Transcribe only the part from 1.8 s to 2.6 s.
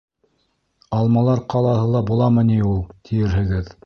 ла буламы ни